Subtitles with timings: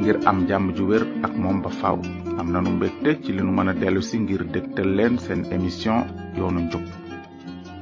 [0.00, 1.96] ngir am jàmm ju wér ak moom ba faaw
[2.38, 6.04] am nanu mbégte ci li nu mën a dellu si ngir dégtal leen seen émission
[6.36, 6.84] yoonu njub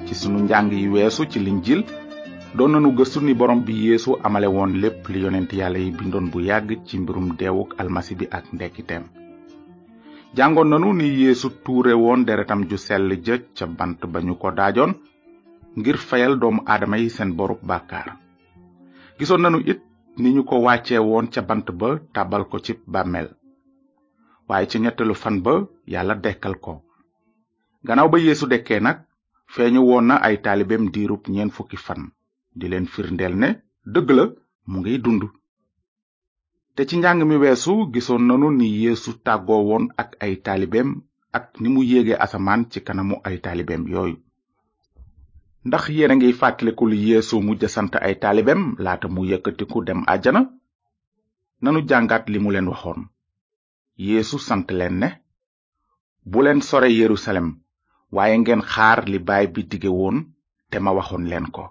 [0.06, 1.82] ci sunu njàng yi weesu ci liñ jil
[2.54, 6.30] doon nanu gëstu ni borom bi yeesu amale woon lépp li yonent yàlla yi bindoon
[6.30, 9.04] bu yàgg ci mbirum deewuk almasi bi ak ndekkiteem
[10.36, 14.52] jàngoon nanu ni yeesu tuure woon deretam ju sell ja ca bant ba ñu ko
[14.54, 14.94] daajoon
[15.76, 18.18] ngir fayal doomu aadama yi seen borub bàkkaar
[19.18, 19.83] gisoon nanu it
[20.22, 23.28] ni ñu ko wàcce woon ca bant ba tàbbal ko ci bàmmeel
[24.48, 25.52] waaye ci ñetteelu fan ba
[25.92, 26.72] yàlla dekkal ko
[27.86, 28.98] gannaaw ba yéesu dekkee nag
[29.54, 32.02] feeñu woon na ay taalibeem diirub ñeent fukki fan
[32.58, 33.48] di leen firndeel ne
[33.92, 34.24] dëgg la
[34.70, 35.22] mu ngiy dund
[36.74, 40.90] te ci njàng mi weesu gisoon nanu ni yéesu tàggoo woon ak ay taalibeem
[41.36, 44.16] ak ni mu yéege asamaan ci kanamu ay taalibeem yooyu
[45.68, 50.40] ndax yéen a ngi fàttalikul yeesu mujj sant ay taalibeem laata mu yëkkatiku dem àjjana
[51.62, 53.00] nanu jàngaat li mu leen waxoon
[54.04, 55.08] yéesu sant leen ne
[56.30, 57.48] bu leen sore yerusalem
[58.16, 60.16] waaye ngeen xaar li baay bi digge woon
[60.70, 61.64] te ma waxoon leen ko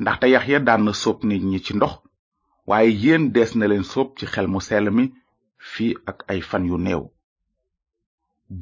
[0.00, 1.94] ndaxte yaxya daan na sóob nit ñi ci ndox
[2.68, 5.04] waaye yéen dees na leen sóob ci xel mu sell mi
[5.70, 7.04] fii ak ay fan yu néew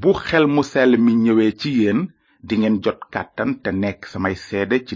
[0.00, 2.00] bu xel mu sell mi ñëwee ci yéen
[2.48, 4.94] di ngeen jot kàttan te nekk samay seede ci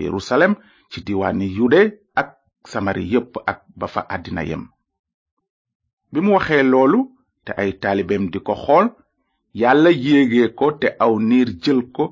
[0.00, 0.52] yerusalem
[0.90, 1.82] ci diwaani yude
[2.20, 2.28] ak
[2.70, 4.62] samari yépp ak ba fa àddina yem
[6.12, 6.64] bi mu waxee
[7.44, 8.86] te ay taalibeem di ko xool
[9.60, 12.04] yàlla yéegee ko te aw nir jël ko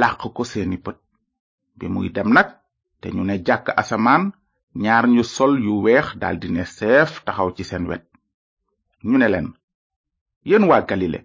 [0.00, 0.98] làq ko seeni pët
[1.78, 2.30] bi muy dem
[3.00, 4.24] te ñu ne jàkk asamaan
[4.82, 8.04] ñaar ñu sol yu weex daldi ne seef taxaw ci seen wet
[9.08, 9.48] ñu ne leen
[10.48, 11.24] yéen waa galilee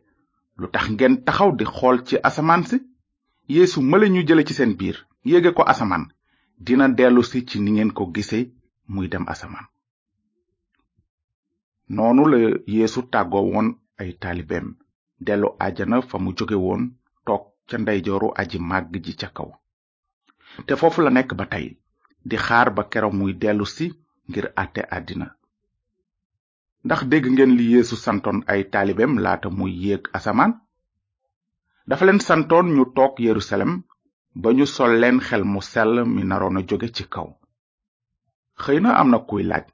[0.61, 2.77] lu tax ngeen taxaw di xool ci asamaan si
[3.55, 4.97] yeesu male ñu jële ci seen biir
[5.29, 6.05] yéege ko asamaan
[6.65, 8.43] dina dellusi ci ni ngeen ko gisee
[8.93, 9.67] muy dem asamaan
[11.95, 12.37] noonu la
[12.73, 13.67] yéesu tàggoo woon
[14.01, 14.67] ay taalibeem
[15.25, 16.83] dellu ajana fa mu jóge woon
[17.25, 19.49] toog ca ndeyjooru aji màgg ji ca kaw
[20.65, 21.65] te foofu la nekk ba tey
[22.29, 23.85] di xaar ba keroog muy dellusi
[24.29, 25.27] ngir àtte àddina
[26.87, 30.51] ndax dégg ngeen li yeesu santoon ay taalibeem laata muy yéeg asamaan
[31.87, 33.71] dafa leen santoon ñu toog yerusalem
[34.41, 37.29] ba ñu sol leen xel mu sel mi naroon a jóge ci kaw
[38.61, 39.65] xëy na am na kuy laaj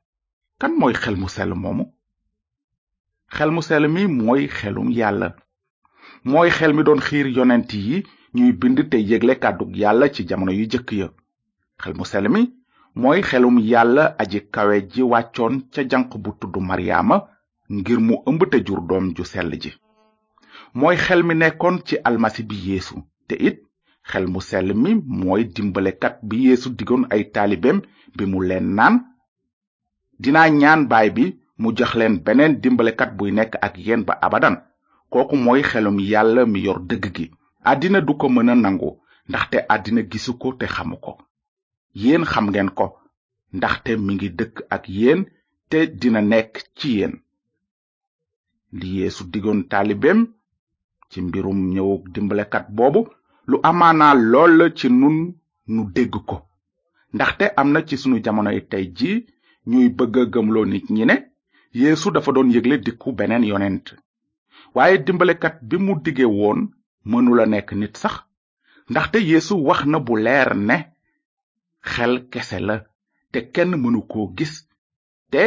[0.60, 1.86] kan mooy xel mu sell moomu
[3.36, 5.28] xel mu sel mi mooy xelum yàlla
[6.32, 7.98] mooy xel mi doon xiir yonent yi
[8.36, 11.08] ñuy bind te yégle kàddug yàlla ci jamono yu jëkk ya
[11.82, 12.42] xel mu sell mi
[13.02, 17.18] mooy xelum yàlla aji kawe ji wàccoon ca janq bu tudd maryaama
[17.78, 19.72] ngir mu ëmb te jur doom ju sell ji
[20.80, 22.96] mooy xel mi nekkoon ci almasi bi yéesu
[23.28, 23.58] te it
[24.10, 27.78] xel mu sell mi mooy dimbalekat bi yéesu digoon ay taalibeem
[28.18, 28.96] bi mu leen naan
[30.24, 31.26] dinaa ñaan baay bi
[31.62, 34.56] mu jox leen beneen dimbalekat buy nekk ak yéen ba abadan
[35.14, 37.26] kooku mooy xelum yàlla mi yor dëgg gi
[37.72, 38.92] àddina du ko mën a nangu
[39.30, 41.14] ndaxte àddina gisu ko te xamu ko
[42.02, 42.86] yéen xam ngeen ko
[43.58, 45.22] ndaxte mi ngi dëkk ak yéen
[45.70, 47.14] te dina nekk ci yéen
[48.80, 50.20] li yeesu digoon taalibeem
[51.10, 53.02] ci mbirum ñëwug dimbalekat boobu
[53.50, 55.18] lu amaana lool la ci nun
[55.74, 56.38] nu dégg ko
[57.16, 59.12] ndaxte am na ci sunu jamonoy tey ji
[59.70, 61.16] ñuy bëgg a gëmloo nit ñi ne
[61.80, 63.86] yéesu dafa doon yëgle dikku beneen yonent
[64.76, 66.60] waaye dimbalekat bi mu dige woon
[67.10, 68.16] mënula nekk nit sax
[68.92, 70.78] ndaxte yeesu wax na bu leer ne
[71.94, 72.76] xel kese la
[73.32, 74.54] te kenn mënu koo gis
[75.32, 75.44] te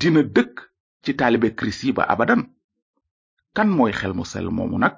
[0.00, 0.54] dina dëkk
[1.02, 2.42] ci taalibe kirist yi ba abadan
[3.56, 4.94] kan mooy xel mu sell moomu nag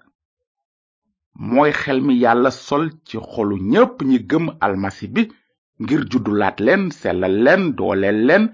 [1.54, 5.22] mooy xel mi yàlla sol ci xolu ñépp ñi gëmm almasi bi
[5.82, 8.44] ngir juddulaat leen sellal leen doole leen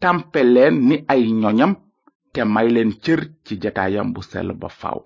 [0.00, 1.72] tàmpe leen ni ay ñoñam
[2.32, 4.98] te may leen cër ci jataayam bu sell ba faw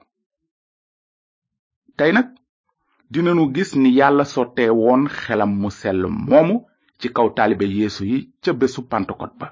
[3.10, 6.56] dinanu gis ni yàlla sottee woon xelam mu sell moomu
[6.98, 9.48] ci kaw taalibe yeesu yi ca bésu pantekot ba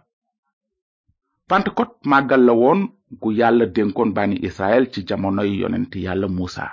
[1.50, 2.80] pantekot màggal la woon
[3.20, 6.64] gu yàlla dénkoon bani israel ci jamonoy yonent yàlla muusa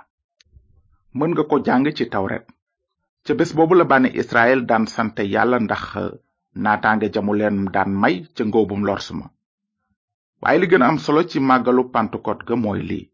[1.18, 2.46] mën nga ko jàng ci tawret
[3.26, 5.84] ca bés boobu la bani israel daan sante yàlla ndax
[6.64, 9.26] naataange jamu dan daan may ca ngóobum lorsuma
[10.42, 13.06] waaye li gën am solo ci màggalu pantekot ga mooy lii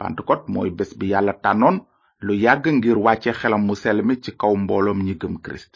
[0.00, 1.76] pantekot mooy bés bi yàlla tànnoon
[2.24, 5.72] lu yàgg ngir wàcce xelam mu sell mi ci kaw mbooloom ñi gëm kirist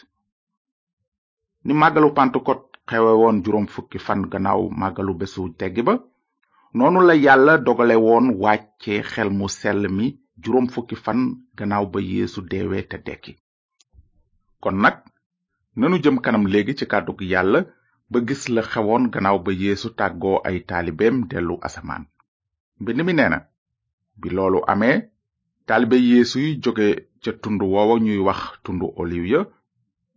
[1.65, 5.93] ni màggalu Pentecôte xewe woon juróom fukki fan gannaaw màggalu bésu teggi ba
[6.77, 10.05] noonu la yàlla dogale woon wàcce xel mu sell mi
[10.43, 11.19] juróom fukki fan
[11.57, 13.33] gannaaw ba yeesu deewee te dekki
[14.63, 14.95] kon nag
[15.79, 17.59] nanu jëm kanam léegi ci kàddug yàlla
[18.11, 22.03] ba gis la xewoon gannaaw ba yeesu tàggoo ay taalibeem dellu asamaan
[22.81, 23.39] mbind mi nee
[24.19, 24.95] bi loolu amee
[25.65, 26.87] taalibe yeesu yi jóge
[27.23, 29.33] ca tund woowa ñuy wax tundu oliw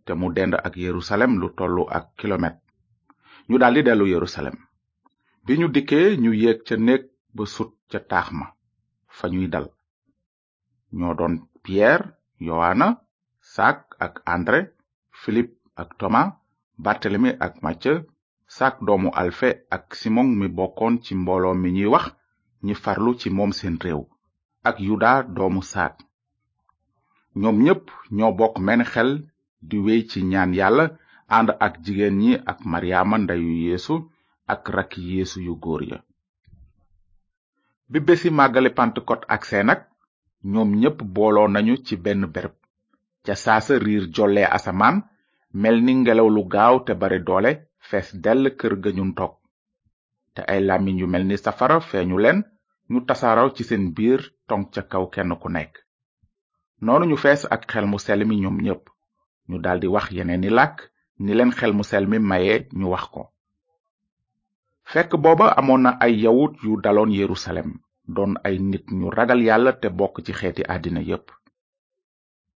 [0.05, 2.59] te mu dend ak yerusalem lu tollu ak kilomètre
[3.49, 4.57] ñu daldi dellu yerusalem
[5.45, 7.03] bi ñu dikkee ñu yéeg ca néeg
[7.35, 8.45] ba sut ca taax ma
[9.17, 9.65] fa ñuy dal
[10.97, 12.01] ñoo doon piyeer
[12.45, 12.87] yowaana
[13.53, 14.59] saak ak andre
[15.21, 15.49] filip
[15.81, 16.21] ak toma
[16.85, 17.93] bartelemi ak macca
[18.55, 22.05] saak doomu alfe ak simon mi bokkoon ci mbooloo mi ñuy wax
[22.65, 24.03] ñi farlu ci moom seen réew
[24.65, 26.01] ak yuda doomu saat
[27.41, 27.85] ñoom ñépp
[28.17, 29.11] ñoo bokk menn xel
[29.67, 30.85] di wéy ci ñaan yàlla
[31.37, 33.95] ànd ak jigéen ñi ak maryaama ndeyu yéesu
[34.53, 35.97] ak rakki yeesu yu góor ya
[37.91, 39.81] bi bési màggale pantekot agsee nag
[40.51, 42.55] ñoom ñépp booloo nañu ci benn bereb
[43.25, 44.97] ca saasa riir jollee asamaan
[45.61, 47.51] mel ni ngelaw lu gaaw te bari doole
[47.87, 49.33] fees dell kër ga ñu toog
[50.33, 52.39] te ay làmmiñ yu mel ni safara feeñu leen
[52.91, 55.73] ñu tasaaraw ci seen biir tong ca kaw kenn ku nekk
[56.83, 58.83] noonu ñu fees ak xel mu sel mi ñoom ñépp
[59.49, 60.75] ñu daldi wax yeneeni làkk
[61.23, 63.21] ni leen xel mu sel mi maye ñu wax ko
[64.91, 67.69] fekk booba amoon na ay yawut yu daloon yerusalem
[68.15, 71.25] doon ay nit ñu ragal yàlla te bokk ci xeeti àddina yépp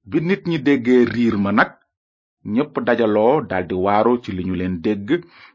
[0.09, 1.71] bi nit ñi déggee riir ma nag
[2.55, 5.09] ñépp dajaloo daldi waaru ci li ñu leen dégg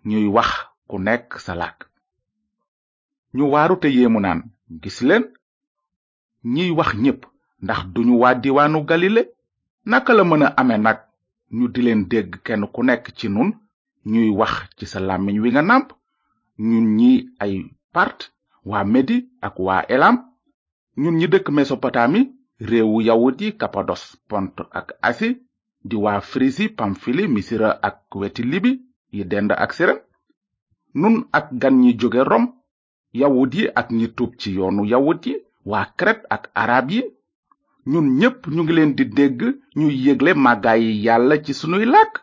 [0.09, 0.49] ñuy wax
[0.89, 1.77] ku nekk sa làkk
[3.35, 4.39] ñu waaru te yéemu naan
[4.83, 5.25] gis leen
[6.53, 7.21] ñiy wax ñépp
[7.63, 9.21] ndax duñu waa diwaanu galile
[9.89, 10.97] naka la mën a ame nag
[11.57, 13.49] ñu di leen dégg kenn ku nekk ci nun
[14.11, 15.87] ñuy wax ci sa làmmiñ wi nga nàmp
[16.69, 17.11] ñun ñi
[17.43, 17.53] ay
[17.93, 18.19] part
[18.69, 20.15] waa medi ak waa elam
[21.01, 22.19] ñun ñi dëkk mesopotami
[22.69, 25.29] réew yawut yi kapados pont ak asi
[25.87, 28.71] di waa frisi pamfili misira ak weti libi
[29.15, 29.95] yi dend ak sira
[30.99, 32.45] nun ak gan ñi jóge rom
[33.19, 35.35] yawut yi ak ñi tuub ci yoonu yawut yi
[35.69, 37.01] waa kret ak araab yi
[37.91, 39.39] ñun ñépp ñu ngi leen di dégg
[39.77, 40.31] ñuy yégle
[40.83, 42.13] yi yàlla ci sunuy làkk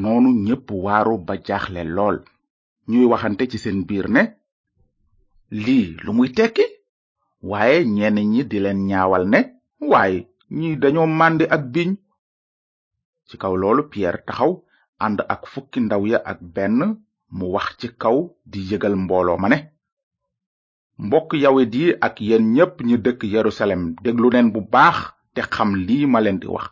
[0.00, 2.16] noonu ñépp waaru ba jaaxle lool
[2.90, 4.22] ñuy waxante ci seen biir ne
[5.64, 6.64] lii lu muy tekki
[7.50, 9.40] waaye ñenn ñi di leen ñaawal ne
[9.90, 10.18] waaye
[10.58, 11.90] ñi dañoo màndi ak biñ
[13.26, 14.52] ci kaw loolu Pierre taxaw
[15.04, 16.76] ànd ak fukki ndaw ya ak benn
[17.36, 18.16] mu wax ci kaw
[18.50, 19.58] di yëgal mbooloo ma ne
[21.04, 24.96] mbokk yawit yi ak yéen ñépp ñi dëkk yerusalem déglu leen bu baax
[25.34, 26.66] te xam lii ma leen di wax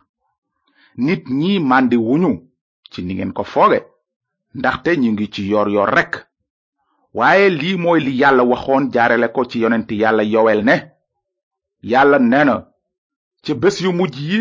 [1.05, 2.31] nit ñi màndi wuñu
[2.91, 3.79] ci ni ko fooge
[4.59, 6.13] ndaxte ñu ngi ci yor yor rekk
[7.17, 10.75] waaye lii mooy li yàlla waxoon jaarale ko ci yonent yàlla yowel ne
[11.91, 12.55] yàlla nee na
[13.43, 14.39] ci bés yu mujj yi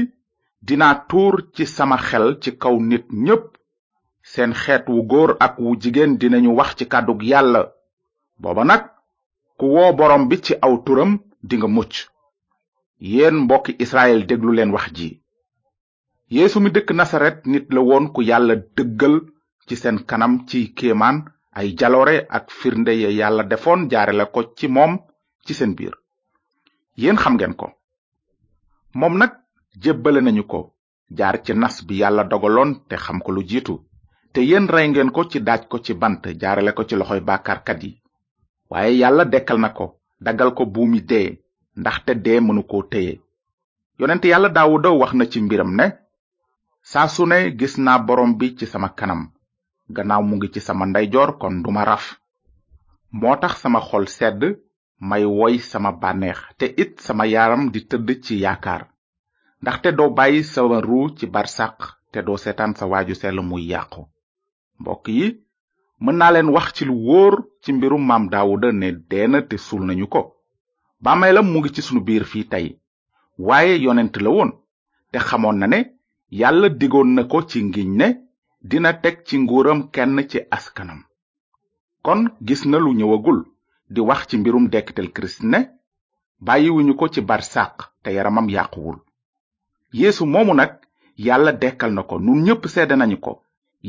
[0.67, 3.47] dina tuur ci sama xel ci kaw nit ñépp
[4.31, 7.63] seen xeet wu góor ak wu jigéen dinañu wax ci kàddug yàlla
[8.43, 8.83] booba nag
[9.59, 11.11] ku woo borom bi ci aw turam
[11.49, 11.93] dinga mucc
[13.11, 15.09] yéen mbokki israel déglu leen wax ji
[16.35, 19.15] yeesu mi dëkk nasaret nit la woon ku yàlla dëggal
[19.67, 21.17] ci seen kanam ci kéemaan
[21.59, 24.93] ay jaloore ak firnde ya yàlla defoon jaare la ko ci moom
[25.45, 25.95] ci seen biir
[27.03, 27.67] yéen xam ngeen ko
[29.01, 29.33] moom nag
[29.83, 30.61] jébbale nañu ko
[31.19, 33.75] jaar ci nas bi yàlla dogaloon te xam ko lu jiitu
[34.33, 37.81] te yéen rey ngeen ko ci daaj ko ci bant jaarale ko ci loxoy bàkkaarkat
[37.89, 37.93] yi
[38.73, 39.87] waaye yàlla dekkal na ko
[40.25, 41.29] daggal ko buumi dee
[41.81, 43.13] ndaxte dee mënu ko téye
[44.01, 45.87] yonent yàlla daawuda wax na ci mbiram ne
[46.91, 49.23] saa su ne gis naa borom bi ci sama kanam
[49.95, 52.07] gannaaw mu ngi ci sama ndeyjoor kon duma raf
[53.19, 54.43] moo tax sama xol sedd
[55.09, 58.83] may woy sama bànneex te it sama yaaram di tëdd ci yaakaar
[59.63, 61.77] ndaxte doo bàyyi sama ruu ci barsàq
[62.13, 64.03] te doo seetaan sa waaju sell muy yàqu
[64.81, 65.07] mbokk
[66.07, 69.83] mën naa leen wax ci lu wóor ci mbirum maam daawuda ne deena te suul
[69.89, 70.21] nañu ko
[71.05, 72.67] bàmmeelam mu ngi ci sunu biir fii tey
[73.47, 74.51] waaye yonent la woon
[75.13, 75.79] te xamoon na ne
[76.41, 78.07] yàlla diggoon na ko ci ngiñ ne
[78.71, 81.01] dina teg ci nguuram kenn ci askanam
[82.05, 83.39] kon gis na lu ñëwagul
[83.95, 85.61] di wax ci mbirum dekkital kirist ne
[86.47, 88.99] bàyyiwuñu ko ci barsàq te yaramam yàquwul
[89.99, 90.73] yéesu moomu nag
[91.27, 93.33] yàlla dekkal na ko nun ñépp seede nañu ko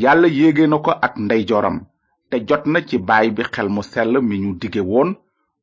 [0.03, 1.79] yàlla yéege na ko ak ndeyjooram
[2.29, 5.09] te jot na ci baay bi xel mu sell mi ñu dige woon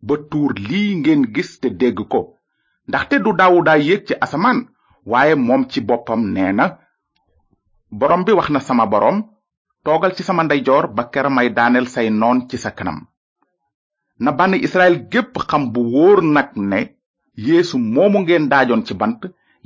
[0.06, 2.20] ba tuur lii ngeen gis te dégg ko
[2.88, 4.58] ndaxte du daawudaa yéeg ci asamaan
[5.11, 6.66] waaye moom ci boppam nee na
[7.99, 9.18] boroom bi wax na sama boroom
[9.85, 12.99] toogal ci sama ndeyjoor ba kera may daaneel say noon ci sa kanam
[14.25, 16.80] na bànn israel gépp xam bu wóor nag ne
[17.46, 19.20] yéesu moomu ngeen daajoon ci bant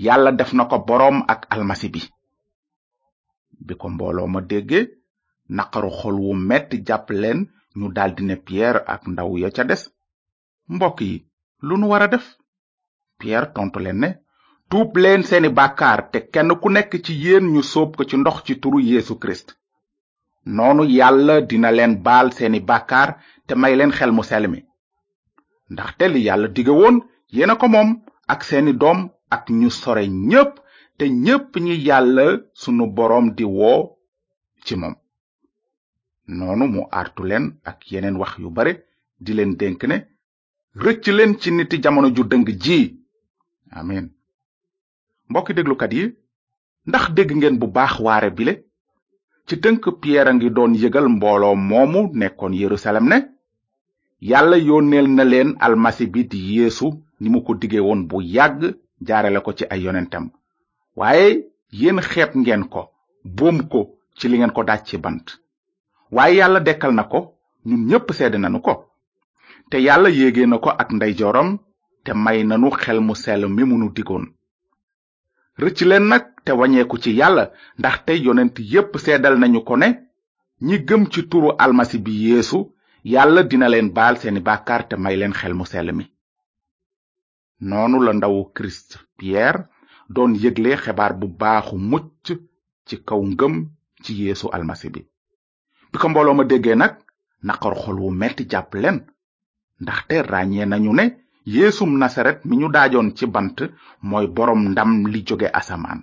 [0.04, 2.02] yàlla def na ko boroom ak almasi bi
[3.66, 4.80] bi ko mbooloo ma dégge
[5.56, 7.38] naqaru xol wu metti jàpp leen
[7.78, 9.82] ñu daldi ne piyeer ak ndaw ya ca des
[10.74, 11.14] mbokk yi
[11.66, 12.26] lu nu wara def
[13.18, 14.10] piyeer tontu leen ne
[14.70, 18.36] tuub leen seeni bàkkaar te kenn ku nekk ci yéen ñu sóob ko ci ndox
[18.46, 19.48] ci turu yéesu kirist
[20.56, 23.10] noonu yàlla dina leen baal seeni bàkkaar
[23.46, 24.60] te may leen xel mu sel mi
[25.72, 26.96] ndaxte li yàlla dige woon
[27.34, 27.88] yéena ko moom
[28.32, 28.98] ak seeni doom
[29.34, 30.52] ak ñu sore ñépp
[30.98, 32.24] te ñépp ñi yàlla
[32.62, 33.80] sunu boroom di woo
[34.66, 34.94] ci moom
[36.38, 38.72] noonu mu artu leen ak yeneen wax yu bare
[39.24, 39.96] di leen dénk ne
[40.84, 42.78] rëcc leen ci niti jamono ju dëng ji
[43.78, 44.06] amin
[45.30, 46.04] mbokki déglukat yi
[46.88, 48.52] ndax dégg ngeen bu baax waare bile
[49.46, 53.16] ci dënk piyeer a ngi doon yëgal mbooloo moomu nekkoon yerusalem ne
[54.30, 56.88] yàlla yónneel na leen almasi bi di yéesu
[57.20, 58.60] ni mu ko dige woon bu yàgg
[59.06, 60.30] jaarale ko ci ay yonentam
[60.98, 61.28] waaye
[61.78, 62.82] yéen xeeb ngeen ko
[63.36, 63.80] boom ko
[64.18, 65.26] ci li ngeen ko daaj ci bant
[66.14, 67.20] waaye yàlla dekkal na ko
[67.68, 68.72] ñun ñépp seede nanu ko
[69.70, 71.50] te yàlla yéege na ko ak ndeyjooram
[72.04, 74.24] te may nanu xel mu sel mi munu digoon
[75.62, 77.44] rëcc leen nag te wañeeku ci yàlla
[77.80, 79.88] ndaxte yonent yépp seedal nañu ko ne
[80.66, 82.58] ñi gëm ci turu almasi bi yéesu
[83.12, 86.04] yàlla dina leen baal seeni bàkkaar te may leen xel mu sel mi
[87.68, 89.62] noonu la ndawu kirist pierre
[90.14, 92.24] doon yëgle xebaar bu baaxu mucc
[92.86, 93.54] ci kaw ngëm
[94.02, 95.02] ci yeesu almasi bi
[95.90, 96.92] bi ko mbooloo ma déggee nag
[97.42, 98.98] naqar xol wu metti jàpp leen
[99.82, 101.04] ndaxte ràññee nañu ne
[101.54, 103.58] yeesum nasaret mi ñu daajoon ci bant
[104.10, 106.00] mooy boroom ndam li jóge asamaan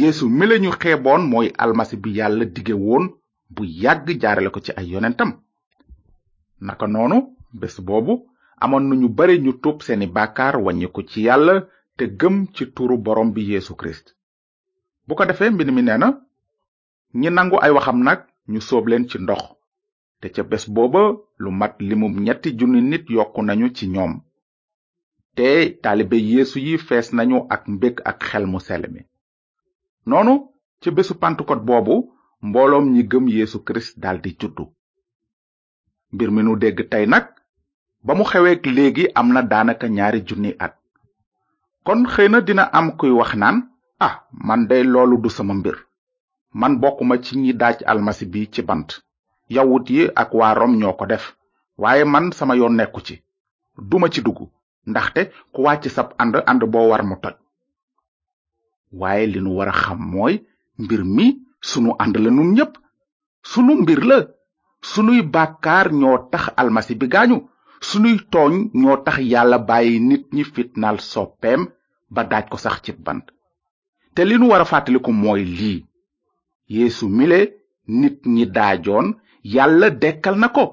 [0.00, 3.04] yeesu mi lañu xeeboon mooy almasi bi yàlla dige woon
[3.54, 5.30] bu yàgg jaarale ko ci ay yonentam
[6.60, 7.18] naka noonu
[7.60, 8.14] bés boobu
[8.62, 11.54] amoon na ñu bare ñu tuub seeni bàkkaar wàññiku ci yàlla
[11.96, 14.16] te gëm ci tuuru borom bi yeesu kirist
[15.06, 16.08] bu ko defee mbind mi nee na
[17.14, 18.20] ñi nangu ay waxam nag
[18.52, 19.42] ñu soob leen ci ndox
[20.20, 21.02] te ca bés booba
[21.42, 24.12] lu mat limum ñetti junni nit yokku nañu ci ñoom
[25.36, 25.46] te
[25.82, 29.00] taalibe yeesu yi fees nañu ak mbég ak xel mu sell mi
[30.08, 30.34] noonu
[30.80, 31.94] ci bésu pantekot boobu
[32.48, 34.64] mbooloom ñi gëm yeesu kirist daldi juddu
[36.14, 37.26] mbir mi nu dégg tey nag
[38.04, 40.74] ba mu xeweek léegi am na daanaka ñaari junni at
[41.86, 43.56] kon xëy na dina am kuy wax naan
[44.06, 44.14] ah
[44.46, 45.83] man day loolu du sama mbir
[46.60, 48.86] man bokuma ci ñi daaj almasi bi ci bant
[49.54, 51.24] yawut yi ak waa rom ñoo ko def
[51.82, 53.14] waaye man sama yoon nekku ci
[53.90, 54.38] duma ci dugg
[54.90, 55.20] ndaxte
[55.52, 57.34] ku wàcc sab and and boo war mu toj
[59.00, 60.34] waaye li nu war xam mooy
[60.82, 61.26] mbir mi
[61.68, 62.72] sunu and la nun ñépp
[63.50, 64.18] sunu mbir la
[64.90, 67.36] sunuy bàkkaar ñoo tax almasi bi gaañu
[67.88, 71.62] sunuy tooñ ñoo tax yàlla bàyyi nit ñi fitnaal soppeem
[72.14, 73.24] ba daaj ko sax ci bant
[74.14, 75.78] te li nu war a fàttaliku mooy lii
[76.72, 77.40] yéesu mile
[78.00, 79.06] nit ñi daajoon
[79.54, 80.64] yàlla dekkal na ko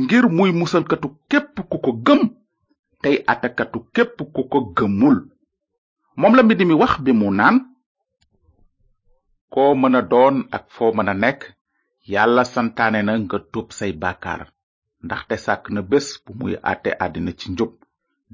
[0.00, 2.20] ngir muy musalkatu képp ku ko gëm
[3.02, 5.18] tey atakatu képp ku ko gëmul
[6.18, 7.56] moom la mbind mi wax bi mu naan
[9.52, 11.40] koo mën a doon ak foo mën a nekk
[12.12, 14.40] yàlla santaane na nga tuub say bàkkaar
[15.04, 17.72] ndaxte sàkk na bés bu muy àtte àddina ci njub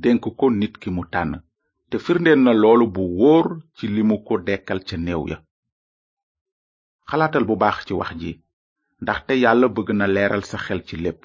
[0.02, 1.32] dénk ko nit ki mu tànn
[1.90, 3.46] te firndeel na loolu bu wóor
[3.76, 5.36] ci limu ko dekkal ca néew ya
[7.10, 8.32] xalaatal bu baax ci wax ji
[9.02, 11.18] ndaxte yàlla bëgg na leeral sa xel ci lépp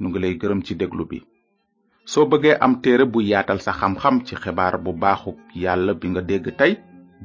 [0.00, 1.18] nu ngi lay gërëm ci déglu bi
[2.12, 5.30] soo bëggee am téere bu yaatal sa xam-xam ci xibaar bu baaxu
[5.62, 6.72] yàlla bi nga dégg tey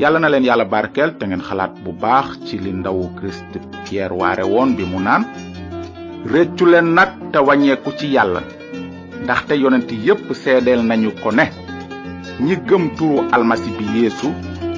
[0.00, 3.50] yàlla na leen yàlla barkeel te ngeen xalaat bu baax ci li ndawu christ
[3.86, 5.24] pierre waare woon bi mu naan
[6.32, 8.42] réccu leen nag te wàññeeku ci yàlla
[9.24, 11.46] ndaxte yonent yépp seedeel nañu ko ne
[12.44, 14.28] ñi gëm turu almasi bi yeesu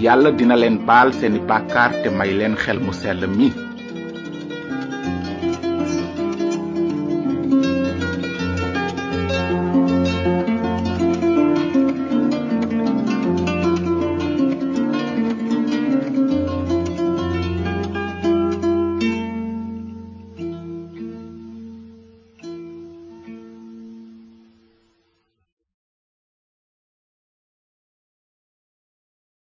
[0.05, 3.49] yàlla dina leen baal seeni bàkkaar te may leen xel mu sell mi